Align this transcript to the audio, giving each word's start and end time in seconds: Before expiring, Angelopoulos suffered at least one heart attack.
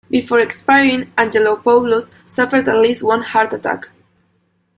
Before 0.09 0.39
expiring, 0.39 1.11
Angelopoulos 1.15 2.11
suffered 2.25 2.67
at 2.67 2.79
least 2.79 3.03
one 3.03 3.21
heart 3.21 3.53
attack. 3.53 3.89